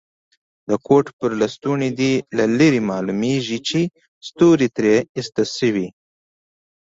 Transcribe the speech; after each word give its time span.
د 0.69 0.71
کوټ 0.87 1.05
پر 1.17 1.31
لستوڼي 1.41 1.89
دي 1.99 2.13
له 2.37 2.45
لرې 2.59 2.81
معلومیږي 2.91 3.59
چي 3.67 3.81
ستوري 4.27 4.67
ترې 4.75 4.95
ایسته 5.17 5.43
شوي. 5.57 5.87